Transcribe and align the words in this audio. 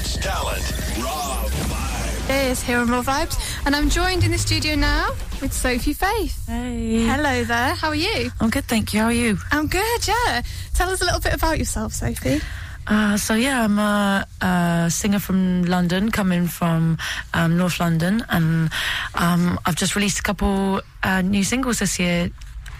Hollywood's 0.00 0.16
talent. 0.16 1.04
Raw 1.04 1.44
Vibe. 1.46 2.50
is 2.50 2.62
here 2.62 2.78
on 2.78 2.88
Raw 2.88 3.02
Vibes, 3.02 3.38
and 3.66 3.76
I'm 3.76 3.90
joined 3.90 4.24
in 4.24 4.30
the 4.30 4.38
studio 4.38 4.74
now 4.74 5.10
with 5.42 5.52
Sophie 5.52 5.92
Faith. 5.92 6.46
Hey. 6.46 7.04
Hello 7.04 7.44
there, 7.44 7.74
how 7.74 7.88
are 7.88 7.94
you? 7.94 8.30
I'm 8.40 8.48
good, 8.48 8.64
thank 8.64 8.94
you. 8.94 9.00
How 9.00 9.06
are 9.06 9.12
you? 9.12 9.36
I'm 9.52 9.66
good, 9.66 10.08
yeah. 10.08 10.42
Tell 10.74 10.88
us 10.88 11.02
a 11.02 11.04
little 11.04 11.20
bit 11.20 11.34
about 11.34 11.58
yourself, 11.58 11.92
Sophie. 11.92 12.40
Uh, 12.86 13.16
so 13.18 13.34
yeah, 13.34 13.62
I'm 13.64 13.78
a, 13.78 14.26
a 14.40 14.90
singer 14.90 15.18
from 15.18 15.64
London, 15.64 16.10
coming 16.10 16.46
from 16.46 16.96
um, 17.34 17.58
North 17.58 17.78
London, 17.78 18.24
and 18.30 18.70
um, 19.14 19.58
I've 19.66 19.76
just 19.76 19.96
released 19.96 20.18
a 20.18 20.22
couple 20.22 20.80
uh, 21.02 21.20
new 21.20 21.44
singles 21.44 21.80
this 21.80 21.98
year. 21.98 22.30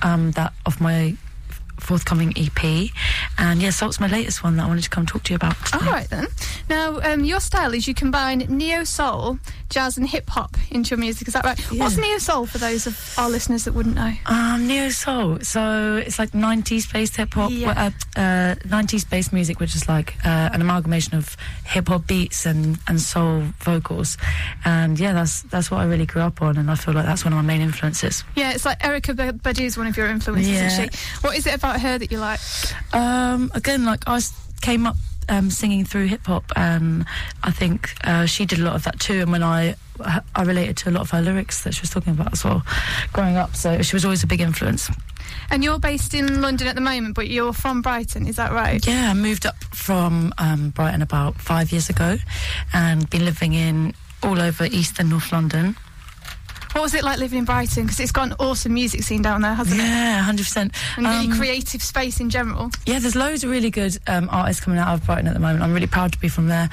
Um, 0.03 0.31
that 0.31 0.55
of 0.65 0.81
my 0.81 1.15
forthcoming 1.81 2.33
EP, 2.37 2.91
and 3.41 3.61
yeah, 3.63 3.71
Salt's 3.71 3.99
my 3.99 4.07
latest 4.07 4.45
one 4.45 4.57
that 4.57 4.65
I 4.65 4.69
wanted 4.69 4.85
to 4.85 4.91
come 4.91 5.07
talk 5.07 5.23
to 5.25 5.31
you 5.33 5.37
about. 5.37 5.57
All 5.73 5.81
today. 5.81 5.91
right 5.91 6.09
then. 6.11 6.27
Now, 6.69 7.01
um, 7.01 7.25
your 7.25 7.41
style 7.41 7.75
is 7.75 7.89
you 7.89 7.95
combine 7.95 8.39
neo 8.49 8.85
soul, 8.85 9.39
jazz, 9.71 9.97
and 9.97 10.09
hip 10.09 10.29
hop 10.31 10.57
into 10.71 10.91
your 10.91 10.99
music. 10.99 11.27
Is 11.29 11.35
that 11.35 11.45
right? 11.45 11.59
Yeah. 11.73 11.85
What's 11.85 11.97
neo 11.97 12.19
soul 12.19 12.47
for 12.47 12.59
those 12.59 12.87
of 12.87 13.15
our 13.19 13.29
listeners 13.31 13.65
that 13.65 13.73
wouldn't 13.73 13.95
know? 13.97 14.13
Um, 14.27 14.67
neo 14.69 14.91
soul. 14.91 15.41
So 15.41 15.97
it's 15.97 16.19
like 16.19 16.31
90s 16.33 16.93
based 16.93 17.17
hip 17.17 17.35
hop, 17.35 17.51
Yeah. 17.53 17.91
uh, 18.17 18.21
uh, 18.21 18.55
90s 18.67 19.09
based 19.09 19.33
music, 19.33 19.59
which 19.59 19.75
is 19.75 19.89
like 19.89 20.15
uh, 20.25 20.51
an 20.53 20.61
amalgamation 20.61 21.15
of 21.17 21.37
hip 21.65 21.89
hop 21.89 22.07
beats 22.07 22.47
and, 22.47 22.79
and 22.87 23.01
soul 23.01 23.43
vocals. 23.61 24.17
And 24.65 24.99
yeah, 25.01 25.13
that's 25.13 25.43
that's 25.43 25.71
what 25.71 25.81
I 25.81 25.85
really 25.85 26.07
grew 26.07 26.23
up 26.23 26.43
on, 26.43 26.57
and 26.59 26.71
I 26.71 26.75
feel 26.75 26.95
like 26.95 27.07
that's 27.07 27.25
one 27.25 27.33
of 27.33 27.37
my 27.37 27.43
main 27.43 27.61
influences. 27.63 28.23
Yeah, 28.37 28.53
it's 28.53 28.65
like 28.67 28.79
Erykah 28.81 29.17
B- 29.17 29.39
Badu 29.39 29.63
is 29.65 29.77
one 29.79 29.87
of 29.87 29.97
your 29.97 30.09
influences, 30.09 30.51
Yeah. 30.51 30.67
isn't 30.67 30.93
she? 30.95 30.99
What 31.23 31.37
is 31.37 31.47
it 31.47 31.55
about 31.55 31.81
her 31.81 31.97
that 31.99 32.11
you 32.13 32.19
like? 32.19 32.41
Um, 32.93 33.30
again, 33.55 33.85
like 33.85 34.05
I 34.07 34.21
came 34.61 34.87
up 34.87 34.97
um, 35.29 35.51
singing 35.51 35.85
through 35.85 36.07
hip 36.07 36.27
hop, 36.27 36.45
and 36.57 37.07
I 37.43 37.51
think 37.51 37.95
uh, 38.05 38.27
she 38.27 38.47
did 38.47 38.59
a 38.59 38.63
lot 38.63 38.75
of 38.75 38.85
that 38.85 39.01
too. 39.01 39.21
And 39.21 39.33
when 39.33 39.43
I 39.43 39.77
I 40.35 40.43
related 40.43 40.77
to 40.79 40.91
a 40.91 40.93
lot 40.93 41.03
of 41.03 41.11
her 41.11 41.21
lyrics 41.21 41.63
that 41.65 41.75
she 41.75 41.83
was 41.83 41.91
talking 41.91 42.13
about 42.13 42.33
as 42.33 42.45
well, 42.45 42.63
growing 43.13 43.37
up. 43.37 43.55
So 43.55 43.83
she 43.83 43.95
was 43.95 44.05
always 44.05 44.23
a 44.23 44.27
big 44.27 44.41
influence. 44.41 44.91
And 45.51 45.63
you're 45.63 45.79
based 45.79 46.15
in 46.15 46.41
London 46.41 46.67
at 46.69 46.75
the 46.75 46.81
moment, 46.81 47.15
but 47.15 47.29
you're 47.29 47.53
from 47.53 47.83
Brighton, 47.83 48.27
is 48.27 48.37
that 48.37 48.53
right? 48.53 48.85
Yeah, 48.87 49.11
I 49.11 49.15
moved 49.15 49.47
up 49.47 49.57
from 49.75 50.33
um, 50.39 50.71
Brighton 50.71 51.03
about 51.03 51.37
five 51.37 51.73
years 51.73 51.89
ago 51.89 52.17
and 52.73 53.09
been 53.11 53.25
living 53.25 53.53
in 53.53 53.95
all 54.23 54.41
over 54.41 54.65
East 54.65 54.99
and 54.99 55.11
North 55.11 55.33
London. 55.33 55.77
What 56.73 56.83
was 56.83 56.95
it 56.95 57.03
like 57.03 57.19
living 57.19 57.39
in 57.41 57.45
Brighton? 57.45 57.85
Because 57.85 57.99
it's 58.01 58.13
got 58.13 58.29
an 58.29 58.35
awesome 58.39 58.75
music 58.75 59.03
scene 59.03 59.23
down 59.23 59.43
there, 59.43 59.55
hasn't 59.55 59.81
it? 59.81 59.85
Yeah, 59.85 60.25
100%. 60.25 60.57
And 60.97 61.07
really 61.07 61.27
Um, 61.27 61.37
creative 61.37 61.83
space 61.83 62.21
in 62.21 62.31
general. 62.31 62.71
Yeah, 62.87 63.01
there's 63.01 63.17
loads 63.17 63.43
of 63.45 63.51
really 63.51 63.71
good 63.71 63.99
um, 64.07 64.29
artists 64.31 64.63
coming 64.65 64.79
out 64.79 64.95
of 64.95 65.05
Brighton 65.05 65.27
at 65.27 65.35
the 65.35 65.41
moment. 65.41 65.63
I'm 65.63 65.73
really 65.75 65.89
proud 65.89 66.13
to 66.13 66.19
be 66.21 66.29
from 66.29 66.47
there. 66.49 66.71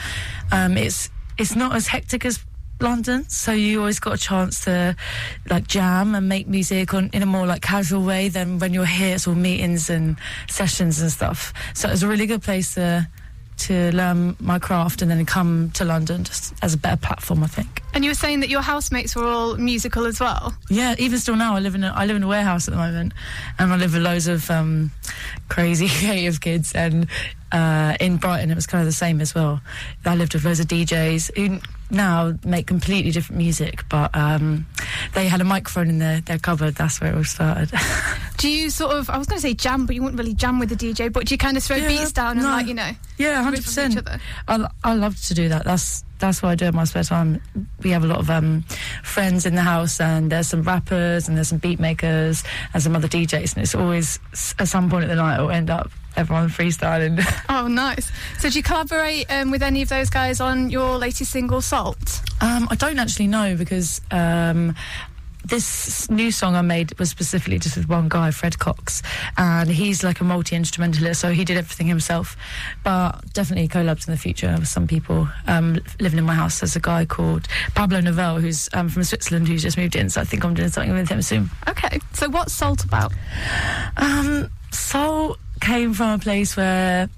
Um, 0.51 0.77
it's 0.77 1.09
it's 1.37 1.55
not 1.55 1.75
as 1.75 1.87
hectic 1.87 2.25
as 2.25 2.39
London, 2.79 3.27
so 3.27 3.51
you 3.53 3.79
always 3.79 3.99
got 3.99 4.13
a 4.13 4.17
chance 4.17 4.63
to 4.65 4.95
like 5.49 5.67
jam 5.67 6.13
and 6.13 6.29
make 6.29 6.47
music 6.47 6.93
on 6.93 7.09
in 7.11 7.23
a 7.23 7.25
more 7.25 7.47
like 7.47 7.61
casual 7.63 8.03
way 8.03 8.29
than 8.29 8.59
when 8.59 8.73
you're 8.73 8.85
here. 8.85 9.15
It's 9.15 9.27
all 9.27 9.33
meetings 9.35 9.89
and 9.89 10.15
sessions 10.47 11.01
and 11.01 11.11
stuff. 11.11 11.53
So 11.73 11.89
it's 11.89 12.03
a 12.03 12.07
really 12.07 12.27
good 12.27 12.43
place 12.43 12.75
to 12.75 13.07
to 13.57 13.91
learn 13.91 14.35
my 14.39 14.59
craft 14.59 15.01
and 15.01 15.09
then 15.09 15.25
come 15.25 15.71
to 15.71 15.85
London 15.85 16.23
just 16.23 16.53
as 16.61 16.73
a 16.73 16.77
better 16.77 16.97
platform, 16.97 17.43
I 17.43 17.47
think. 17.47 17.81
And 17.93 18.03
you 18.03 18.11
were 18.11 18.15
saying 18.15 18.41
that 18.41 18.49
your 18.49 18.61
housemates 18.61 19.15
were 19.15 19.25
all 19.25 19.57
musical 19.57 20.05
as 20.05 20.19
well. 20.19 20.55
Yeah, 20.69 20.95
even 20.99 21.19
still 21.19 21.35
now, 21.35 21.55
I 21.55 21.59
live 21.59 21.75
in 21.75 21.83
a, 21.83 21.91
I 21.95 22.05
live 22.05 22.15
in 22.15 22.23
a 22.23 22.27
warehouse 22.27 22.67
at 22.67 22.71
the 22.71 22.77
moment, 22.77 23.13
and 23.57 23.73
I 23.73 23.77
live 23.77 23.93
with 23.93 24.03
loads 24.03 24.27
of 24.27 24.49
um, 24.51 24.91
crazy 25.49 25.87
creative 25.99 26.39
kids. 26.39 26.73
And 26.73 27.07
uh, 27.51 27.97
in 27.99 28.17
Brighton, 28.17 28.51
it 28.51 28.55
was 28.55 28.67
kind 28.67 28.81
of 28.81 28.85
the 28.85 28.91
same 28.91 29.21
as 29.21 29.33
well. 29.33 29.61
I 30.05 30.15
lived 30.15 30.33
with 30.33 30.45
loads 30.45 30.59
of 30.59 30.67
DJs 30.67 31.35
who 31.35 31.59
now 31.89 32.33
make 32.43 32.67
completely 32.67 33.11
different 33.11 33.37
music, 33.37 33.83
but 33.89 34.15
um, 34.15 34.65
they 35.13 35.27
had 35.27 35.41
a 35.41 35.43
microphone 35.43 35.89
in 35.89 35.99
their, 35.99 36.21
their 36.21 36.37
cupboard. 36.39 36.75
That's 36.75 36.99
where 36.99 37.13
it 37.13 37.15
all 37.15 37.23
started. 37.23 37.71
Do 38.37 38.49
you 38.49 38.69
sort 38.69 38.95
of, 38.95 39.09
I 39.09 39.17
was 39.17 39.27
going 39.27 39.37
to 39.37 39.41
say 39.41 39.53
jam, 39.53 39.85
but 39.85 39.95
you 39.95 40.03
wouldn't 40.03 40.19
really 40.19 40.33
jam 40.33 40.59
with 40.59 40.69
the 40.69 40.75
DJ, 40.75 41.11
but 41.11 41.25
do 41.25 41.33
you 41.33 41.37
kind 41.39 41.57
of 41.57 41.63
throw 41.63 41.77
Yeah, 41.77 41.87
beats 41.87 42.11
down 42.11 42.37
and 42.37 42.45
like, 42.45 42.67
you 42.67 42.75
know, 42.75 42.91
yeah, 43.17 43.41
hundred 43.41 43.59
riff 43.59 43.67
off 43.67 43.89
each 43.89 43.95
percent. 43.95 44.21
I 44.47 44.67
I 44.83 44.93
love 44.93 45.19
to 45.25 45.33
do 45.33 45.49
that. 45.49 45.65
That's 45.65 46.03
that's 46.19 46.43
what 46.43 46.49
I 46.49 46.55
do 46.55 46.65
in 46.65 46.75
my 46.75 46.83
spare 46.83 47.03
time. 47.03 47.41
We 47.81 47.89
have 47.91 48.03
a 48.03 48.07
lot 48.07 48.19
of 48.19 48.29
um, 48.29 48.61
friends 49.03 49.47
in 49.47 49.55
the 49.55 49.61
house, 49.61 49.99
and 49.99 50.31
there's 50.31 50.47
some 50.49 50.61
rappers, 50.61 51.27
and 51.27 51.35
there's 51.35 51.47
some 51.47 51.57
beat 51.57 51.79
makers, 51.79 52.43
and 52.75 52.83
some 52.83 52.95
other 52.95 53.07
DJs, 53.07 53.55
and 53.55 53.63
it's 53.63 53.73
always 53.73 54.19
at 54.59 54.67
some 54.67 54.87
point 54.87 55.03
of 55.05 55.09
the 55.09 55.15
night 55.15 55.35
it'll 55.35 55.49
end 55.49 55.71
up 55.71 55.89
everyone 56.17 56.49
freestyling. 56.49 57.23
Oh, 57.49 57.67
nice. 57.67 58.11
So 58.39 58.49
do 58.49 58.57
you 58.57 58.63
collaborate 58.63 59.25
um, 59.31 59.51
with 59.51 59.63
any 59.63 59.81
of 59.81 59.89
those 59.89 60.09
guys 60.09 60.41
on 60.41 60.69
your 60.69 60.97
latest 60.97 61.31
single, 61.31 61.61
Salt? 61.61 62.21
um, 62.41 62.67
I 62.69 62.75
don't 62.75 62.99
actually 62.99 63.27
know 63.27 63.55
because. 63.55 64.01
Um, 64.11 64.75
this 65.45 66.09
new 66.09 66.29
song 66.29 66.55
I 66.55 66.61
made 66.61 66.97
was 66.99 67.09
specifically 67.09 67.57
just 67.57 67.77
with 67.77 67.87
one 67.87 68.09
guy, 68.09 68.31
Fred 68.31 68.59
Cox, 68.59 69.01
and 69.37 69.69
he's 69.69 70.03
like 70.03 70.19
a 70.19 70.25
multi 70.25 70.57
instrumentalist, 70.57 71.21
so 71.21 71.31
he 71.31 71.45
did 71.45 71.55
everything 71.55 71.87
himself. 71.87 72.35
But 72.83 73.33
definitely 73.33 73.69
collabs 73.69 74.07
in 74.07 74.11
the 74.11 74.17
future 74.17 74.53
with 74.59 74.67
some 74.67 74.87
people. 74.87 75.29
Um, 75.45 75.79
living 76.01 76.19
in 76.19 76.25
my 76.25 76.33
house, 76.33 76.59
there's 76.59 76.75
a 76.75 76.81
guy 76.81 77.05
called 77.05 77.47
Pablo 77.75 78.01
Novell 78.01 78.41
who's 78.41 78.67
um, 78.73 78.89
from 78.89 79.05
Switzerland 79.05 79.47
who's 79.47 79.61
just 79.61 79.77
moved 79.77 79.95
in, 79.95 80.09
so 80.09 80.19
I 80.19 80.25
think 80.25 80.43
I'm 80.43 80.53
doing 80.53 80.67
something 80.69 80.91
with 80.93 81.07
him 81.07 81.21
soon. 81.21 81.49
Okay. 81.69 81.99
So 82.11 82.27
what's 82.27 82.51
Salt 82.51 82.83
about? 82.83 83.13
Um, 83.95 84.49
soul 84.71 85.37
came 85.67 85.93
from 85.93 86.11
a 86.11 86.19
place 86.19 86.55
where 86.55 87.09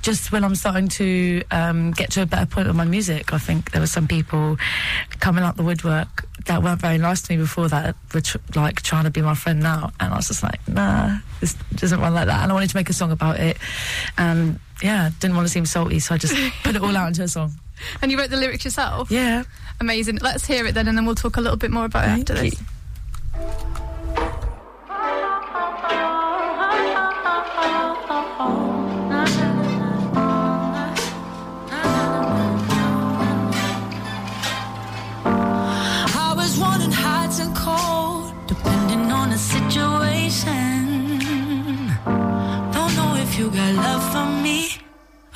just 0.00 0.32
when 0.32 0.44
I'm 0.44 0.54
starting 0.54 0.88
to 0.88 1.42
um, 1.50 1.90
get 1.90 2.12
to 2.12 2.22
a 2.22 2.26
better 2.26 2.46
point 2.46 2.68
with 2.68 2.76
my 2.76 2.84
music, 2.84 3.34
I 3.34 3.38
think 3.38 3.72
there 3.72 3.80
were 3.82 3.86
some 3.86 4.08
people 4.08 4.56
coming 5.18 5.44
out 5.44 5.56
the 5.56 5.62
woodwork 5.62 6.24
that 6.46 6.62
weren't 6.62 6.80
very 6.80 6.96
nice 6.96 7.20
to 7.22 7.32
me 7.32 7.36
before 7.36 7.68
that 7.68 7.96
were 8.14 8.22
tr- 8.22 8.38
like 8.54 8.80
trying 8.80 9.04
to 9.04 9.10
be 9.10 9.20
my 9.20 9.34
friend 9.34 9.60
now, 9.60 9.92
and 10.00 10.12
I 10.12 10.16
was 10.16 10.28
just 10.28 10.42
like, 10.42 10.66
nah, 10.66 11.18
this 11.40 11.54
doesn't 11.74 12.00
run 12.00 12.14
like 12.14 12.28
that. 12.28 12.42
And 12.42 12.50
I 12.50 12.54
wanted 12.54 12.70
to 12.70 12.76
make 12.76 12.88
a 12.88 12.94
song 12.94 13.12
about 13.12 13.38
it, 13.38 13.58
and 14.16 14.58
yeah, 14.82 15.10
didn't 15.20 15.36
want 15.36 15.46
to 15.46 15.52
seem 15.52 15.66
salty, 15.66 15.98
so 15.98 16.14
I 16.14 16.18
just 16.18 16.34
put 16.62 16.76
it 16.76 16.82
all 16.82 16.96
out 16.96 17.08
into 17.08 17.24
a 17.24 17.28
song. 17.28 17.52
And 18.00 18.10
you 18.10 18.18
wrote 18.18 18.30
the 18.30 18.36
lyrics 18.36 18.64
yourself? 18.64 19.10
Yeah, 19.10 19.44
Amazing. 19.80 20.18
Let's 20.20 20.46
hear 20.46 20.66
it 20.66 20.74
then, 20.74 20.88
and 20.88 20.96
then 20.96 21.06
we'll 21.06 21.14
talk 21.14 21.38
a 21.38 21.40
little 21.40 21.56
bit 21.56 21.70
more 21.70 21.86
about 21.86 22.04
it 22.04 22.20
after 22.20 22.34
Thank 22.34 22.58
this. 22.58 22.62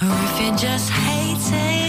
Or 0.02 0.08
if 0.08 0.40
you're 0.40 0.56
just 0.56 0.90
hating. 0.90 1.74
No, 1.78 1.83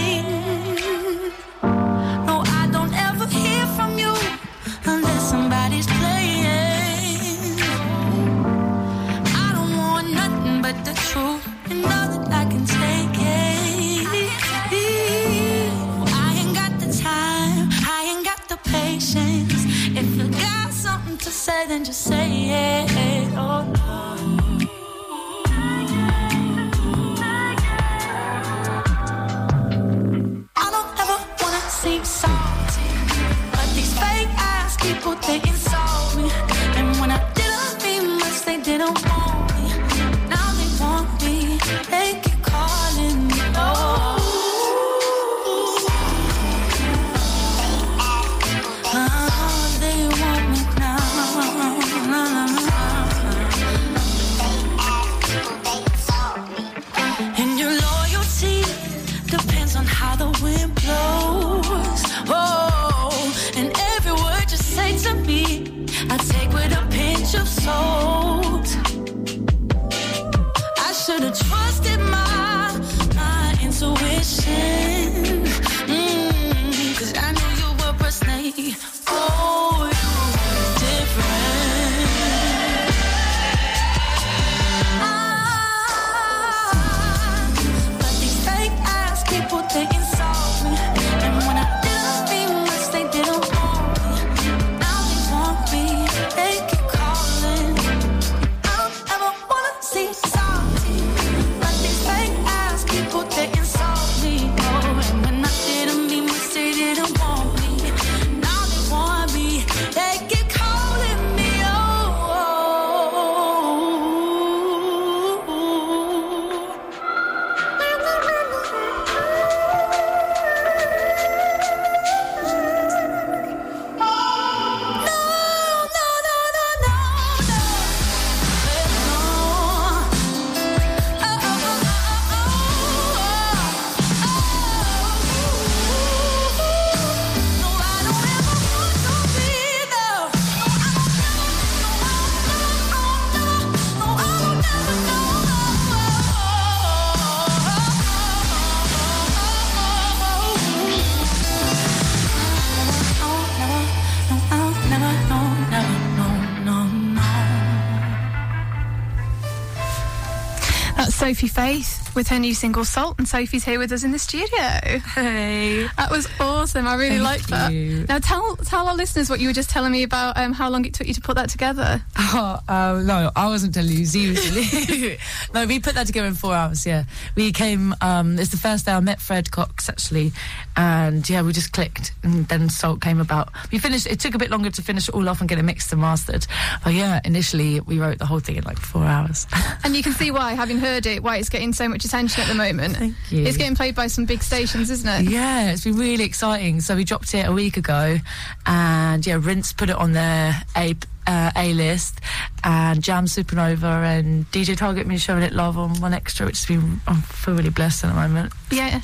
Sophie 161.26 161.48
Faith 161.48 162.05
with 162.16 162.28
her 162.28 162.38
new 162.38 162.54
single 162.54 162.84
Salt, 162.84 163.16
and 163.18 163.28
Sophie's 163.28 163.64
here 163.64 163.78
with 163.78 163.92
us 163.92 164.02
in 164.02 164.10
the 164.10 164.18
studio. 164.18 164.98
Hey. 165.14 165.86
That 165.96 166.10
was 166.10 166.26
awesome. 166.40 166.88
I 166.88 166.94
really 166.94 167.18
Thank 167.18 167.22
liked 167.22 167.48
that. 167.48 167.72
Now 168.08 168.18
tell 168.18 168.56
tell 168.56 168.88
our 168.88 168.96
listeners 168.96 169.28
what 169.30 169.38
you 169.38 169.48
were 169.48 169.54
just 169.54 169.70
telling 169.70 169.92
me 169.92 170.02
about 170.02 170.36
um, 170.36 170.52
how 170.52 170.70
long 170.70 170.84
it 170.84 170.94
took 170.94 171.06
you 171.06 171.14
to 171.14 171.20
put 171.20 171.36
that 171.36 171.48
together. 171.48 172.02
Oh, 172.38 172.60
uh, 172.68 173.02
no, 173.04 173.30
I 173.36 173.46
wasn't 173.46 173.72
telling 173.72 173.92
you. 173.92 174.04
Z 174.04 174.30
was 174.30 174.44
telling 174.44 175.00
you. 175.00 175.16
no, 175.54 175.64
we 175.64 175.78
put 175.78 175.94
that 175.94 176.08
together 176.08 176.26
in 176.26 176.34
four 176.34 176.54
hours, 176.54 176.84
yeah. 176.84 177.04
We 177.36 177.52
came, 177.52 177.94
um, 178.00 178.36
it's 178.38 178.50
the 178.50 178.56
first 178.56 178.84
day 178.84 178.92
I 178.92 179.00
met 179.00 179.20
Fred 179.20 179.50
Cox, 179.52 179.88
actually. 179.88 180.32
And 180.76 181.26
yeah, 181.30 181.42
we 181.42 181.52
just 181.52 181.72
clicked. 181.72 182.12
And 182.24 182.46
then 182.48 182.68
Salt 182.68 183.00
came 183.00 183.20
about. 183.20 183.50
We 183.70 183.78
finished, 183.78 184.08
it 184.08 184.18
took 184.18 184.34
a 184.34 184.38
bit 184.38 184.50
longer 184.50 184.70
to 184.70 184.82
finish 184.82 185.08
it 185.08 185.14
all 185.14 185.28
off 185.28 185.40
and 185.40 185.48
get 185.48 185.58
it 185.58 185.62
mixed 185.62 185.92
and 185.92 186.00
mastered. 186.00 186.46
But 186.82 186.94
yeah, 186.94 187.20
initially 187.24 187.80
we 187.80 188.00
wrote 188.00 188.18
the 188.18 188.26
whole 188.26 188.40
thing 188.40 188.56
in 188.56 188.64
like 188.64 188.78
four 188.78 189.04
hours. 189.04 189.46
And 189.84 189.94
you 189.94 190.02
can 190.02 190.14
see 190.14 190.32
why, 190.32 190.54
having 190.54 190.78
heard 190.78 191.06
it, 191.06 191.22
why 191.22 191.36
it's 191.36 191.48
getting 191.48 191.72
so 191.72 191.88
much 191.88 192.04
attention 192.06 192.42
at 192.42 192.48
the 192.48 192.54
moment. 192.54 192.96
Thank 192.96 193.14
you. 193.30 193.44
It's 193.44 193.56
getting 193.56 193.76
played 193.76 193.94
by 193.94 194.06
some 194.06 194.24
big 194.24 194.42
stations, 194.42 194.90
isn't 194.90 195.08
it? 195.08 195.30
Yeah, 195.30 195.70
it's 195.70 195.84
been 195.84 195.96
really 195.96 196.24
exciting. 196.24 196.80
So 196.80 196.96
we 196.96 197.04
dropped 197.04 197.34
it 197.34 197.46
a 197.46 197.52
week 197.52 197.76
ago, 197.76 198.16
and 198.64 199.26
yeah, 199.26 199.38
Rinse 199.40 199.72
put 199.72 199.90
it 199.90 199.96
on 199.96 200.12
their 200.12 200.54
A 200.76 200.94
uh, 201.26 201.50
A 201.56 201.72
list, 201.74 202.20
and 202.64 203.02
Jamz 203.02 203.36
Supernova 203.36 204.18
and 204.18 204.50
DJ 204.50 204.76
Target 204.76 205.06
been 205.08 205.18
showing 205.18 205.42
it 205.42 205.52
love 205.52 205.76
on 205.76 205.96
1Xtra, 205.96 206.46
which 206.46 206.58
has 206.58 206.66
been 206.66 207.00
I 207.06 207.20
feel 207.20 207.54
really 207.54 207.70
blessed 207.70 208.04
at 208.04 208.08
the 208.08 208.14
moment. 208.14 208.52
Yeah. 208.70 209.00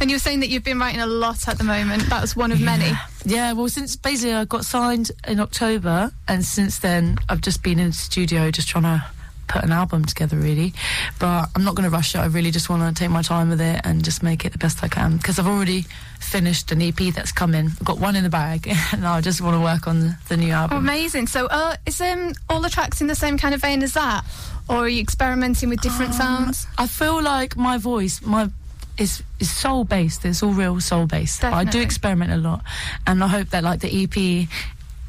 And 0.00 0.08
you 0.08 0.14
were 0.14 0.20
saying 0.20 0.40
that 0.40 0.50
you've 0.50 0.62
been 0.62 0.78
writing 0.78 1.00
a 1.00 1.06
lot 1.06 1.48
at 1.48 1.58
the 1.58 1.64
moment. 1.64 2.04
That 2.04 2.20
was 2.20 2.36
one 2.36 2.52
of 2.52 2.60
many. 2.60 2.92
Yeah, 3.24 3.52
well, 3.54 3.68
since 3.68 3.96
basically 3.96 4.34
I 4.34 4.44
got 4.44 4.64
signed 4.64 5.10
in 5.26 5.40
October, 5.40 6.12
and 6.28 6.44
since 6.44 6.78
then 6.78 7.18
I've 7.28 7.40
just 7.40 7.62
been 7.62 7.78
in 7.78 7.88
the 7.88 7.92
studio 7.92 8.50
just 8.50 8.68
trying 8.68 8.84
to 8.84 9.04
put 9.46 9.62
an 9.64 9.72
album 9.72 10.04
together, 10.04 10.36
really. 10.36 10.72
But 11.18 11.48
I'm 11.54 11.64
not 11.64 11.74
going 11.74 11.84
to 11.84 11.90
rush 11.90 12.14
it. 12.14 12.18
I 12.18 12.26
really 12.26 12.50
just 12.50 12.68
want 12.68 12.82
to 12.96 12.98
take 13.00 13.10
my 13.10 13.22
time 13.22 13.50
with 13.50 13.60
it 13.60 13.80
and 13.84 14.04
just 14.04 14.22
make 14.22 14.44
it 14.44 14.52
the 14.52 14.58
best 14.58 14.82
I 14.82 14.88
can 14.88 15.16
because 15.16 15.38
I've 15.38 15.46
already 15.46 15.84
finished 16.20 16.72
an 16.72 16.82
EP 16.82 17.14
that's 17.14 17.32
coming. 17.32 17.66
I've 17.66 17.84
got 17.84 17.98
one 17.98 18.16
in 18.16 18.24
the 18.24 18.30
bag, 18.30 18.68
and 18.92 19.06
I 19.06 19.20
just 19.20 19.40
want 19.40 19.56
to 19.56 19.60
work 19.60 19.86
on 19.86 20.00
the, 20.00 20.16
the 20.28 20.36
new 20.36 20.52
album. 20.52 20.78
amazing. 20.78 21.26
So, 21.26 21.46
uh, 21.46 21.76
is 21.86 22.00
um, 22.00 22.32
all 22.48 22.60
the 22.60 22.70
tracks 22.70 23.00
in 23.00 23.06
the 23.06 23.14
same 23.14 23.38
kind 23.38 23.54
of 23.54 23.60
vein 23.60 23.82
as 23.82 23.92
that? 23.94 24.24
Or 24.68 24.76
are 24.78 24.88
you 24.88 25.00
experimenting 25.02 25.68
with 25.68 25.80
different 25.82 26.12
Um, 26.12 26.18
sounds? 26.18 26.66
I 26.78 26.86
feel 26.86 27.22
like 27.22 27.56
my 27.56 27.76
voice, 27.78 28.22
my 28.22 28.48
is 28.96 29.22
is 29.40 29.50
soul 29.50 29.84
based. 29.84 30.24
It's 30.24 30.42
all 30.42 30.52
real 30.52 30.80
soul 30.80 31.06
based. 31.06 31.42
I 31.44 31.64
do 31.64 31.80
experiment 31.80 32.32
a 32.32 32.36
lot, 32.36 32.62
and 33.06 33.22
I 33.22 33.26
hope 33.26 33.50
that 33.50 33.64
like 33.64 33.80
the 33.80 33.90
EP. 34.04 34.48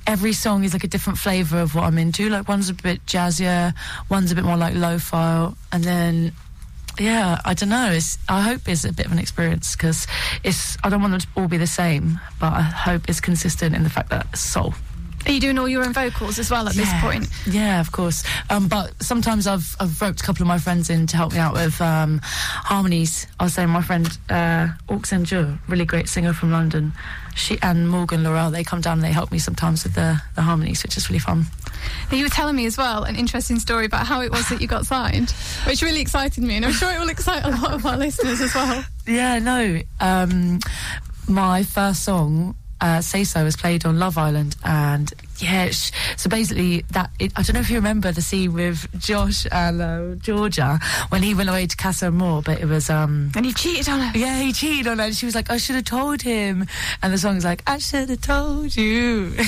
Every 0.07 0.33
song 0.33 0.63
is 0.63 0.73
like 0.73 0.83
a 0.83 0.87
different 0.87 1.17
flavour 1.17 1.59
of 1.59 1.73
what 1.73 1.83
I'm 1.83 1.97
into. 1.97 2.29
Like 2.29 2.47
one's 2.47 2.69
a 2.69 2.73
bit 2.73 3.05
jazzier, 3.05 3.73
one's 4.09 4.31
a 4.31 4.35
bit 4.35 4.43
more 4.43 4.57
like 4.57 4.75
lo-fi, 4.75 5.51
and 5.71 5.83
then 5.83 6.31
yeah, 6.99 7.41
I 7.43 7.53
don't 7.53 7.69
know. 7.69 7.91
It's 7.91 8.17
I 8.29 8.41
hope 8.41 8.67
it's 8.67 8.85
a 8.85 8.93
bit 8.93 9.07
of 9.07 9.11
an 9.11 9.19
experience 9.19 9.75
because 9.75 10.07
it's 10.43 10.77
I 10.83 10.89
don't 10.89 11.01
want 11.01 11.11
them 11.11 11.19
to 11.21 11.27
all 11.35 11.47
be 11.47 11.57
the 11.57 11.67
same, 11.67 12.19
but 12.39 12.53
I 12.53 12.61
hope 12.61 13.09
it's 13.09 13.19
consistent 13.19 13.75
in 13.75 13.83
the 13.83 13.89
fact 13.89 14.09
that 14.09 14.37
soul. 14.37 14.73
Are 15.25 15.31
you 15.31 15.39
doing 15.39 15.57
all 15.57 15.67
your 15.67 15.83
own 15.83 15.93
vocals 15.93 16.37
as 16.37 16.51
well 16.51 16.67
at 16.67 16.75
this 16.75 16.91
point? 17.01 17.27
Yeah, 17.47 17.79
of 17.79 17.91
course. 17.91 18.23
Um, 18.49 18.67
but 18.67 18.93
sometimes 19.01 19.47
I've 19.47 19.75
I've 19.79 19.99
roped 20.01 20.21
a 20.21 20.23
couple 20.23 20.43
of 20.43 20.47
my 20.47 20.59
friends 20.59 20.89
in 20.89 21.07
to 21.07 21.17
help 21.17 21.33
me 21.33 21.39
out 21.39 21.53
with 21.53 21.81
um, 21.81 22.19
harmonies. 22.23 23.27
I 23.39 23.45
was 23.45 23.53
saying 23.53 23.69
my 23.69 23.81
friend 23.81 24.07
uh, 24.29 24.69
Aux 24.89 25.01
and 25.11 25.25
Joe, 25.25 25.57
really 25.67 25.85
great 25.85 26.07
singer 26.09 26.33
from 26.33 26.51
London, 26.51 26.93
she 27.35 27.57
and 27.61 27.89
Morgan 27.89 28.23
Laurel, 28.23 28.49
they 28.49 28.63
come 28.63 28.81
down 28.81 28.99
and 28.99 29.03
they 29.03 29.11
help 29.11 29.31
me 29.31 29.39
sometimes 29.39 29.83
with 29.83 29.93
the, 29.93 30.21
the 30.35 30.41
harmonies, 30.41 30.83
which 30.83 30.95
is 30.97 31.09
really 31.09 31.19
fun. 31.19 31.45
You 32.11 32.23
were 32.23 32.29
telling 32.29 32.55
me 32.55 32.65
as 32.65 32.77
well 32.77 33.03
an 33.03 33.15
interesting 33.15 33.59
story 33.59 33.85
about 33.85 34.07
how 34.07 34.21
it 34.21 34.31
was 34.31 34.47
that 34.49 34.61
you 34.61 34.67
got 34.67 34.85
signed, 34.85 35.31
which 35.67 35.81
really 35.81 36.01
excited 36.01 36.43
me, 36.43 36.55
and 36.55 36.65
I'm 36.65 36.71
sure 36.71 36.91
it 36.91 36.99
will 36.99 37.09
excite 37.09 37.43
a 37.43 37.49
lot 37.49 37.73
of 37.73 37.85
our 37.85 37.97
listeners 37.97 38.41
as 38.41 38.53
well. 38.55 38.83
Yeah, 39.07 39.37
no. 39.37 39.81
Um, 39.99 40.59
my 41.27 41.61
first 41.61 42.03
song, 42.03 42.55
uh, 42.85 43.01
Say 43.01 43.23
So, 43.23 43.43
was 43.43 43.57
played 43.57 43.85
on 43.85 43.97
Love 43.97 44.17
Island, 44.17 44.55
and 44.63 45.11
yeah, 45.37 45.69
sh- 45.69 45.91
so 46.17 46.29
basically 46.29 46.83
that 46.91 47.09
it, 47.19 47.31
I 47.35 47.41
don't 47.43 47.53
know 47.55 47.59
if 47.59 47.69
you 47.69 47.75
remember 47.77 48.11
the 48.11 48.21
scene 48.21 48.53
with 48.53 48.87
Josh 48.99 49.45
and 49.51 49.81
uh, 49.81 50.15
Georgia 50.15 50.79
when 51.09 51.23
he 51.23 51.33
went 51.33 51.49
away 51.49 51.67
to 51.67 51.75
Casa 51.77 52.07
Amor, 52.07 52.41
but 52.41 52.59
it 52.59 52.65
was 52.65 52.89
um. 52.89 53.31
And 53.35 53.45
he 53.45 53.53
cheated 53.53 53.89
on 53.89 53.99
her. 53.99 54.17
Yeah, 54.17 54.39
he 54.39 54.53
cheated 54.53 54.87
on 54.87 54.99
her. 54.99 55.05
And 55.05 55.15
she 55.15 55.25
was 55.25 55.35
like, 55.35 55.49
I 55.49 55.57
should 55.57 55.75
have 55.75 55.85
told 55.85 56.21
him. 56.21 56.65
And 57.01 57.13
the 57.13 57.17
song's 57.17 57.43
like, 57.45 57.61
I 57.67 57.77
should 57.79 58.09
have 58.09 58.21
told 58.21 58.75
you. 58.75 59.33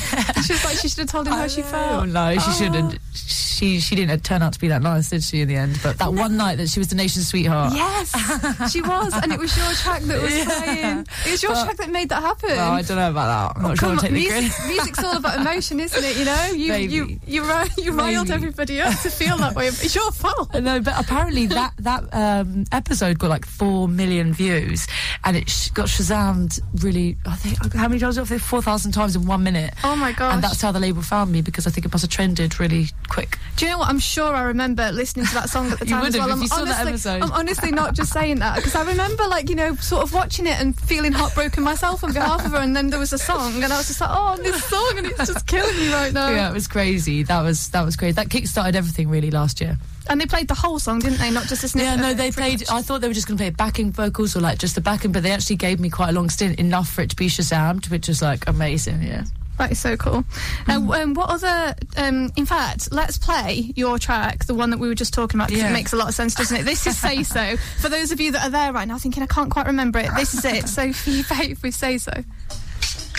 She 0.48 0.53
was 0.53 0.63
like, 0.63 0.77
she 0.77 0.88
should 0.88 1.00
have 1.00 1.10
told 1.10 1.27
him 1.27 1.34
how 1.34 1.48
she 1.48 1.62
Oh, 1.62 1.65
felt. 1.65 2.08
no, 2.10 2.32
she 2.34 2.39
Oh. 2.39 2.53
shouldn't. 2.53 3.00
She 3.13 3.79
she 3.79 3.96
didn't 3.96 4.24
turn 4.24 4.44
out 4.44 4.53
to 4.53 4.60
be 4.60 4.67
that 4.67 4.82
nice, 4.84 5.10
did 5.10 5.24
she? 5.24 5.41
In 5.41 5.48
the 5.48 5.56
end, 5.56 5.79
but 5.82 5.98
that 5.98 6.13
one 6.13 6.38
night 6.38 6.58
that 6.58 6.70
she 6.70 6.79
was 6.79 6.89
the 6.89 6.96
nation's 6.96 7.27
sweetheart. 7.27 7.74
Yes, 7.74 8.12
she 8.72 8.82
was, 8.82 9.13
and 9.22 9.34
it 9.34 9.39
was 9.39 9.58
your 9.58 9.72
track 9.74 10.03
that 10.03 10.22
was 10.22 10.38
Yeah. 10.38 10.46
playing. 10.46 11.00
It 11.25 11.32
was 11.32 11.44
your 11.44 11.53
But- 11.53 11.63
track 11.65 11.77
that 11.77 11.89
made 11.89 12.10
that 12.10 12.22
happen. 12.22 12.50
Well, 12.50 12.72
I 12.74 12.82
don't 12.84 12.98
know 12.98 13.10
about 13.10 13.53
that. 13.56 13.58
I'm 13.58 13.63
not 13.70 13.77
sure 13.79 13.89
on, 13.89 13.98
take 13.98 14.12
the 14.12 14.20
music, 14.20 14.51
music's 14.67 15.03
all 15.03 15.17
about 15.17 15.39
emotion, 15.41 15.77
isn't 15.80 16.04
it? 16.04 16.18
You 16.18 16.26
know, 16.26 16.46
you 16.56 16.70
Maybe. 16.72 16.94
you 16.94 17.20
you 17.26 17.44
ri- 17.44 17.70
you 17.84 17.92
riled 17.94 18.28
Maybe. 18.30 18.34
everybody 18.36 18.82
up 18.82 19.00
to 19.02 19.10
feel 19.10 19.38
that 19.38 19.56
way. 19.56 19.68
It's 19.68 19.96
your 19.96 20.12
fault. 20.12 20.54
No, 20.54 20.80
but 20.80 20.94
apparently 21.00 21.46
that 21.48 21.74
that 21.80 22.14
um, 22.14 22.66
episode 22.72 23.20
got 23.20 23.30
like 23.30 23.46
four 23.46 23.88
million 23.88 24.34
views, 24.34 24.88
and 25.24 25.38
it 25.38 25.50
sh- 25.50 25.70
got 25.70 25.88
Shazammed 25.88 26.60
really. 26.84 27.18
I 27.26 27.36
think 27.36 27.74
how 27.74 27.88
many 27.88 28.00
times? 28.00 28.18
I 28.18 28.24
think 28.26 28.42
four 28.42 28.62
thousand 28.62 28.92
times 28.92 29.16
in 29.16 29.26
one 29.26 29.44
minute. 29.44 29.74
Oh 29.84 29.96
my 29.96 30.12
god! 30.12 30.36
And 30.36 30.44
that's 30.44 30.62
how 30.62 30.72
the 30.72 30.80
label 30.80 31.02
found 31.02 31.32
me 31.32 31.42
because 31.42 31.68
I 31.68 31.70
think 31.70 31.86
it 31.86 31.92
must 31.92 32.02
have 32.04 32.12
trended 32.12 32.60
really 32.60 32.88
quick. 33.10 33.38
Do 33.56 33.66
you 33.66 33.72
know 33.72 33.80
what? 33.80 33.90
I'm 33.90 34.00
sure 34.00 34.34
I 34.36 34.44
remember 34.44 34.92
listening 34.92 35.26
to 35.28 35.34
that 35.36 35.50
song 35.50 35.72
at 35.72 35.80
the 35.80 35.86
time 35.94 36.06
as 36.06 36.18
well. 36.18 36.32
I'm 36.32 36.42
you 36.42 36.48
saw 36.48 36.64
that 36.66 36.86
honestly, 36.86 37.12
episode. 37.12 37.22
I'm 37.24 37.32
honestly 37.32 37.72
not 37.72 37.94
just 37.94 38.12
saying 38.14 38.40
that 38.40 38.56
because 38.58 38.76
I 38.76 38.84
remember, 38.84 39.28
like, 39.28 39.50
you 39.50 39.56
know, 39.56 39.76
sort 39.76 40.04
of 40.04 40.14
watching 40.14 40.46
it 40.48 40.60
and 40.60 40.80
feeling 40.80 41.12
heartbroken 41.12 41.64
myself 41.64 42.04
on 42.04 42.14
behalf 42.14 42.46
of 42.46 42.52
her. 42.52 42.58
And 42.58 42.76
then 42.76 42.90
there 42.90 43.00
was 43.00 43.14
a 43.14 43.18
song, 43.18 43.64
and 43.64 43.72
I 43.74 43.78
was 43.78 43.88
just 43.88 44.02
like, 44.02 44.10
oh, 44.14 44.38
this 44.38 44.64
song, 44.64 44.94
and 44.98 45.08
it's 45.08 45.28
just 45.28 45.46
killing 45.48 45.67
me 45.76 45.92
right 45.94 46.14
now. 46.14 46.30
yeah, 46.30 46.50
it 46.50 46.54
was 46.54 46.68
crazy. 46.68 47.24
That 47.24 47.42
was 47.42 47.70
that 47.70 47.84
was 47.84 47.96
crazy. 47.96 48.14
That 48.14 48.30
kick-started 48.30 48.76
everything 48.76 49.10
really 49.10 49.32
last 49.32 49.60
year. 49.62 49.78
And 50.10 50.22
they 50.22 50.26
played 50.26 50.48
the 50.48 50.54
whole 50.56 50.80
song, 50.80 51.00
didn't 51.00 51.18
they? 51.20 51.30
Not 51.32 51.48
just 51.48 51.64
a 51.66 51.68
snippet. 51.68 51.90
Yeah, 51.90 51.96
no, 51.98 52.14
they 52.14 52.32
played. 52.32 52.60
much. 52.62 52.72
I 52.72 52.82
thought 52.82 53.02
they 53.02 53.10
were 53.10 53.14
just 53.14 53.28
going 53.28 53.38
to 53.38 53.44
play 53.44 53.50
backing 53.50 53.92
vocals 53.92 54.38
or 54.38 54.40
like 54.40 54.58
just 54.58 54.76
the 54.76 54.82
backing, 54.82 55.12
but 55.12 55.22
they 55.24 55.32
actually 55.32 55.58
gave 55.58 55.80
me 55.82 55.90
quite 55.90 56.10
a 56.10 56.14
long 56.14 56.30
stint, 56.30 56.60
enough 56.60 56.90
for 56.90 57.02
it 57.02 57.10
to 57.10 57.16
be 57.18 57.28
Shazammed, 57.28 57.90
which 57.90 58.08
was 58.08 58.22
like 58.22 58.48
amazing. 58.48 59.02
Yeah. 59.04 59.24
That 59.58 59.72
is 59.72 59.80
so 59.80 59.98
cool. 59.98 60.24
Mm. 60.68 61.04
um, 61.04 61.14
what 61.16 61.30
other? 61.30 61.74
Um, 61.98 62.32
in 62.38 62.46
fact, 62.46 62.90
let's 62.92 63.18
play 63.18 63.74
your 63.76 63.98
track, 64.00 64.46
the 64.46 64.54
one 64.54 64.70
that 64.70 64.78
we 64.78 64.88
were 64.88 64.94
just 64.96 65.14
talking 65.16 65.40
about. 65.40 65.50
'cause 65.50 65.58
Yeah. 65.58 65.70
It 65.72 65.74
makes 65.74 65.92
a 65.94 65.96
lot 65.98 66.08
of 66.08 66.14
sense, 66.16 66.36
doesn't 66.36 66.56
it? 66.56 66.64
This 66.64 66.86
is 66.86 66.96
"Say 66.98 67.24
So." 67.24 67.58
For 67.80 67.90
those 67.90 68.12
of 68.12 68.22
you 68.22 68.32
that 68.34 68.44
are 68.46 68.52
there 68.52 68.72
right 68.72 68.88
now, 68.88 69.00
thinking 69.00 69.24
I 69.24 69.26
can't 69.26 69.50
quite 69.50 69.66
remember 69.66 69.98
it, 70.00 70.12
this 70.16 70.34
is 70.36 70.46
it. 70.46 70.70
Sophie 70.70 71.24
Faith 71.24 71.64
with 71.64 71.74
"Say 71.76 71.98
So." 71.98 72.12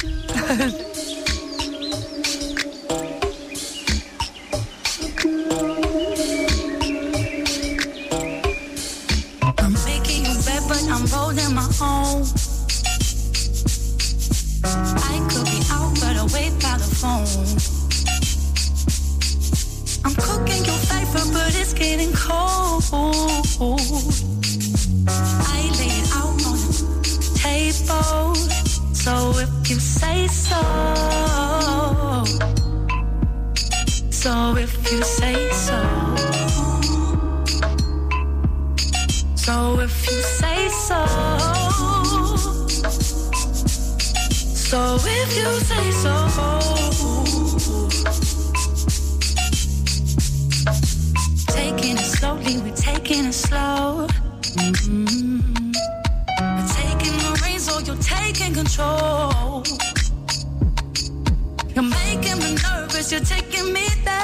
I'm 20.05 20.15
cooking 20.15 20.65
your 20.65 20.79
favorite, 20.89 21.31
but 21.35 21.55
it's 21.61 21.75
getting 21.75 22.13
cold. 22.15 22.83
I 25.55 25.61
lay 25.79 25.93
it 25.93 26.09
out 26.15 26.41
on 26.49 26.59
the 27.05 27.13
table. 27.37 28.35
So 28.95 29.13
if 29.41 29.51
you 29.69 29.79
say 29.79 30.27
so. 30.29 30.63
So 34.11 34.57
if 34.57 34.91
you 34.91 35.03
say 35.03 35.51
so. 35.51 35.79
So 39.37 39.81
if 39.81 40.11
you 40.11 40.23
say 40.23 40.69
so. 40.71 41.38
So 44.69 44.99
if 45.01 45.35
you 45.35 45.49
say 45.61 45.91
so. 45.93 46.13
Taking 51.55 51.97
it 51.97 52.05
slowly, 52.05 52.59
we're 52.59 52.77
taking 52.77 53.25
it 53.25 53.33
slow. 53.33 54.07
Mhm. 54.59 55.73
We're 56.55 56.69
taking 56.83 57.17
the 57.25 57.41
reins, 57.43 57.65
so 57.65 57.79
you're 57.79 57.97
taking 57.97 58.53
control. 58.53 59.65
You're 61.75 61.91
making 62.03 62.39
me 62.41 62.51
nervous, 62.63 63.11
you're 63.11 63.25
taking 63.25 63.73
me 63.73 63.87
there. 64.05 64.18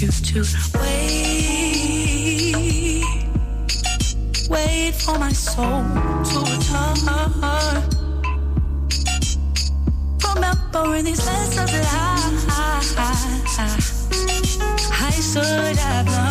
You 0.00 0.08
to 0.08 0.42
wait, 0.78 1.84
wait 4.48 4.94
for 4.94 5.18
my 5.18 5.32
soul 5.32 5.84
to 6.24 6.40
return. 6.40 6.96
Remembering 10.24 11.04
these 11.04 11.26
lessons 11.26 11.72
that 11.72 11.86
I, 11.92 12.30
I 15.06 15.10
should 15.10 15.76
have 15.76 16.06
learned. 16.08 16.29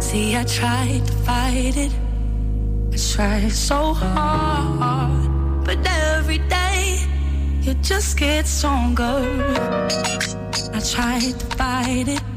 See, 0.00 0.36
I 0.36 0.44
tried 0.44 1.06
to 1.06 1.12
fight 1.24 1.76
it. 1.76 1.92
I 2.92 2.96
tried 2.96 3.52
so 3.52 3.92
hard, 3.94 5.64
but 5.64 5.78
every 5.86 6.38
day 6.38 7.06
you 7.62 7.74
just 7.74 8.18
get 8.18 8.46
stronger. 8.46 9.22
I 10.72 10.80
tried 10.80 11.38
to 11.38 11.46
fight 11.56 12.08
it 12.08 12.33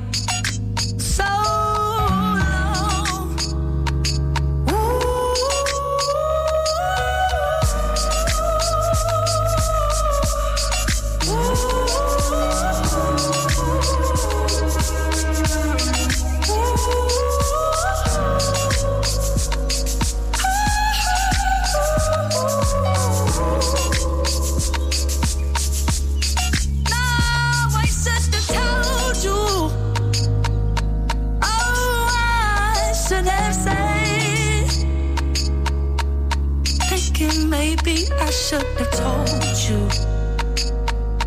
maybe 37.67 38.07
I 38.27 38.29
should 38.29 38.65
have 38.79 38.91
told 38.91 39.29
you. 39.67 39.79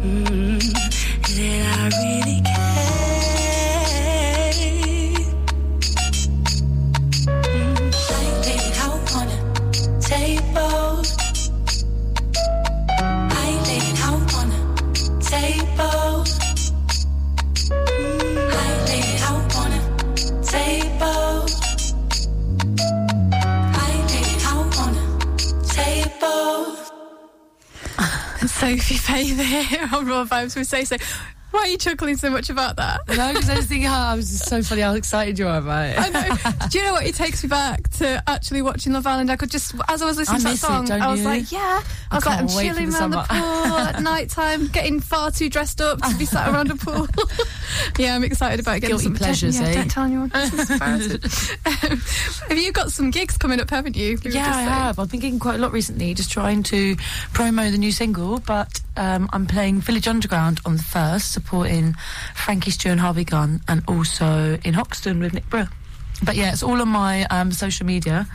Mm, 0.00 0.60
that 1.36 1.69
Sophie 28.46 28.96
Faith 28.96 29.38
here 29.38 29.88
on 29.92 30.06
Raw 30.08 30.24
Vibes 30.24 30.56
with 30.56 30.66
Say 30.66 30.84
So. 30.84 30.96
Why 31.50 31.60
are 31.60 31.66
you 31.68 31.78
chuckling 31.78 32.16
so 32.16 32.30
much 32.30 32.48
about 32.48 32.76
that? 32.76 33.00
No, 33.08 33.32
because 33.32 33.50
I 33.50 33.56
was 33.56 33.66
thinking, 33.66 33.88
oh, 33.90 34.12
it 34.12 34.16
was 34.16 34.30
just 34.30 34.48
so 34.48 34.62
funny 34.62 34.82
how 34.82 34.94
excited 34.94 35.38
you 35.38 35.48
are 35.48 35.58
about 35.58 35.86
it. 35.90 35.98
I 35.98 36.08
know. 36.08 36.68
Do 36.68 36.78
you 36.78 36.84
know 36.84 36.92
what? 36.92 37.06
It 37.06 37.14
takes 37.16 37.42
me 37.42 37.48
back 37.48 37.88
to 37.98 38.22
actually 38.28 38.62
watching 38.62 38.92
Love 38.92 39.06
Island. 39.06 39.30
I 39.30 39.36
could 39.36 39.50
just, 39.50 39.74
as 39.88 40.00
I 40.00 40.06
was 40.06 40.16
listening 40.16 40.36
I 40.36 40.38
to 40.38 40.44
that 40.44 40.50
miss 40.50 40.62
it, 40.62 40.66
song, 40.66 40.90
I 40.92 41.10
was 41.10 41.20
you? 41.20 41.26
like, 41.26 41.50
yeah. 41.52 41.82
I 42.10 42.14
was 42.14 42.26
like, 42.26 42.38
I'm 42.38 42.48
chilling 42.48 42.92
around 42.94 43.10
the 43.10 43.24
summer. 43.24 43.66
pool 43.66 43.78
at 43.78 44.00
night 44.02 44.30
time, 44.30 44.68
getting 44.68 45.00
far 45.00 45.30
too 45.32 45.48
dressed 45.50 45.80
up 45.80 46.00
to 46.02 46.14
be 46.16 46.24
sat 46.24 46.48
around 46.48 46.70
a 46.70 46.76
pool. 46.76 47.08
yeah, 47.98 48.14
I'm 48.14 48.22
excited 48.24 48.60
about 48.60 48.74
getting 48.80 48.90
Guilty 48.90 49.04
some 49.04 49.14
pleasures, 49.16 49.60
Yeah, 49.60 49.66
eh? 49.68 49.74
don't 49.74 49.90
tell 49.90 50.04
anyone. 50.04 50.30
Um, 50.80 52.00
have 52.48 52.58
you 52.58 52.72
got 52.72 52.90
some 52.92 53.10
gigs 53.10 53.36
coming 53.36 53.60
up, 53.60 53.70
haven't 53.70 53.96
you? 53.96 54.18
We 54.24 54.32
Yeah, 54.32 54.48
I 54.48 54.52
saying. 54.52 54.68
have. 54.68 54.98
I've 54.98 55.10
been 55.10 55.20
gigging 55.20 55.40
quite 55.40 55.56
a 55.56 55.58
lot 55.58 55.72
recently, 55.72 56.14
just 56.14 56.30
trying 56.30 56.62
to 56.64 56.96
promo 57.32 57.70
the 57.70 57.78
new 57.78 57.92
single. 57.92 58.38
But 58.40 58.80
um, 58.96 59.28
I'm 59.32 59.46
playing 59.46 59.80
Village 59.80 60.08
Underground 60.08 60.60
on 60.64 60.76
the 60.76 60.82
first, 60.82 61.39
supporting 61.40 61.94
Frankie 62.34 62.70
Stew 62.70 62.90
and 62.90 63.00
Harvey 63.00 63.24
Gunn, 63.24 63.60
and 63.66 63.82
also 63.88 64.58
in 64.64 64.74
Hoxton 64.74 65.20
with 65.20 65.32
Nick 65.32 65.48
Brewer. 65.48 65.68
But 66.22 66.36
yeah, 66.36 66.52
it's 66.52 66.62
all 66.62 66.80
on 66.80 66.88
my 66.88 67.24
um, 67.24 67.50
social 67.50 67.86
media. 67.86 68.26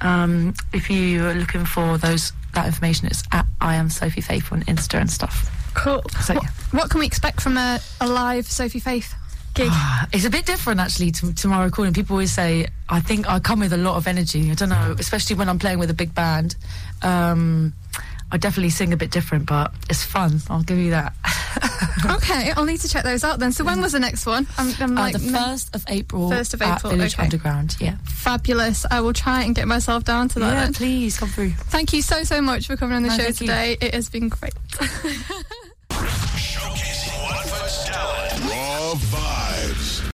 Um, 0.00 0.54
if 0.72 0.90
you 0.90 1.24
are 1.26 1.34
looking 1.34 1.64
for 1.64 1.98
those 1.98 2.32
that 2.54 2.66
information, 2.66 3.06
it's 3.06 3.22
at 3.32 3.46
I 3.60 3.76
am 3.76 3.90
Sophie 3.90 4.20
Faith 4.20 4.52
on 4.52 4.62
Insta 4.64 5.00
and 5.00 5.10
stuff. 5.10 5.54
Cool. 5.74 6.02
So, 6.22 6.34
what, 6.34 6.42
yeah. 6.42 6.50
what 6.72 6.90
can 6.90 7.00
we 7.00 7.06
expect 7.06 7.40
from 7.40 7.56
a, 7.56 7.78
a 8.00 8.08
live 8.08 8.46
Sophie 8.46 8.80
Faith 8.80 9.14
gig? 9.54 9.70
It's 10.12 10.24
a 10.24 10.30
bit 10.30 10.46
different 10.46 10.80
actually 10.80 11.12
to, 11.12 11.32
to 11.34 11.48
my 11.48 11.62
recording. 11.64 11.94
People 11.94 12.14
always 12.14 12.32
say 12.32 12.66
I 12.88 13.00
think 13.00 13.28
I 13.28 13.38
come 13.38 13.60
with 13.60 13.72
a 13.72 13.76
lot 13.76 13.96
of 13.96 14.08
energy. 14.08 14.50
I 14.50 14.54
don't 14.54 14.70
know, 14.70 14.96
especially 14.98 15.36
when 15.36 15.48
I'm 15.48 15.58
playing 15.58 15.78
with 15.78 15.90
a 15.90 15.94
big 15.94 16.14
band. 16.14 16.56
Um, 17.02 17.74
I 18.30 18.36
definitely 18.36 18.70
sing 18.70 18.92
a 18.92 18.96
bit 18.96 19.10
different, 19.10 19.46
but 19.46 19.72
it's 19.88 20.04
fun. 20.04 20.40
I'll 20.50 20.62
give 20.62 20.78
you 20.78 20.90
that. 20.90 21.14
okay, 22.16 22.52
I'll 22.56 22.64
need 22.64 22.80
to 22.80 22.88
check 22.88 23.04
those 23.04 23.24
out 23.24 23.38
then. 23.38 23.52
So 23.52 23.64
when 23.64 23.80
was 23.80 23.92
the 23.92 24.00
next 24.00 24.26
one? 24.26 24.46
I'm, 24.58 24.72
I'm 24.80 24.96
Uh, 24.98 25.00
like, 25.02 25.12
the 25.14 25.18
first 25.20 25.74
of 25.74 25.84
April. 25.88 26.30
1st 26.30 26.54
of 26.54 26.62
April, 26.62 26.92
Village 26.92 27.14
okay. 27.14 27.24
Underground. 27.24 27.76
Yeah. 27.80 27.96
fabulous. 28.04 28.84
I 28.90 29.00
will 29.00 29.12
try 29.12 29.42
and 29.44 29.54
get 29.54 29.66
myself 29.68 30.04
down 30.04 30.28
to 30.30 30.38
that. 30.40 30.52
Yeah, 30.54 30.64
then. 30.64 30.74
please 30.74 31.18
come 31.18 31.28
through. 31.28 31.50
Thank 31.50 31.92
you 31.92 32.02
so 32.02 32.22
so 32.24 32.40
much 32.40 32.66
for 32.66 32.76
coming 32.76 32.96
on 32.96 33.02
the 33.02 33.08
No, 33.08 33.16
show 33.16 33.24
thank 33.24 33.40
you. 33.40 33.46
today. 33.46 33.76
It 33.80 33.94
has 33.94 34.08
been 34.08 34.28
great. 34.28 34.54